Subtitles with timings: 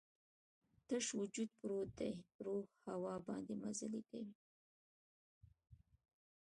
[0.87, 2.11] تش وجود پروت دی،
[2.45, 4.33] روح هوا باندې مزلې کوي